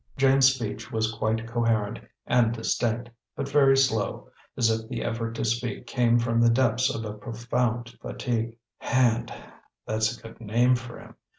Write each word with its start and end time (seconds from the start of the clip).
James' 0.17 0.51
speech 0.55 0.91
was 0.91 1.11
quite 1.11 1.45
coherent 1.47 1.99
and 2.25 2.55
distinct, 2.55 3.11
but 3.35 3.47
very 3.47 3.77
slow, 3.77 4.31
as 4.57 4.71
if 4.71 4.89
the 4.89 5.03
effort 5.03 5.35
to 5.35 5.45
speak 5.45 5.85
came 5.85 6.17
from 6.17 6.41
the 6.41 6.49
depths 6.49 6.89
of 6.91 7.05
a 7.05 7.13
profound 7.13 7.95
fatigue. 8.01 8.57
"Hand 8.79 9.31
that's 9.85 10.17
a 10.17 10.19
good 10.23 10.41
name 10.41 10.73
for 10.75 10.97
him. 10.99 11.13